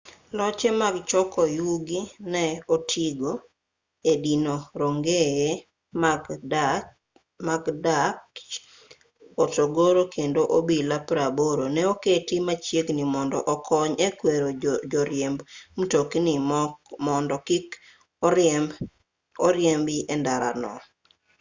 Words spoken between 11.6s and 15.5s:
ne oketi machiegni mondo okony e kwero joriemb